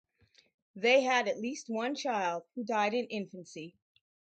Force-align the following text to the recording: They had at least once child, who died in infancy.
They 0.75 1.01
had 1.03 1.27
at 1.27 1.39
least 1.39 1.69
once 1.69 2.01
child, 2.01 2.41
who 2.55 2.63
died 2.65 2.95
in 2.95 3.05
infancy. 3.05 3.75